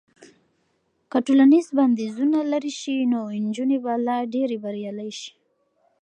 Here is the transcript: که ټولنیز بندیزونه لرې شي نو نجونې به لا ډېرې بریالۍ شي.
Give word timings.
که 1.11 1.17
ټولنیز 1.25 1.67
بندیزونه 1.77 2.39
لرې 2.51 2.71
شي 2.79 2.97
نو 3.11 3.19
نجونې 3.45 3.77
به 3.83 3.93
لا 4.07 4.17
ډېرې 4.33 4.57
بریالۍ 4.63 5.11
شي. 5.19 5.31